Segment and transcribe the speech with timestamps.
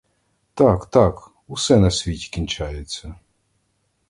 [0.53, 3.15] Так, так, усе на світі кінчається!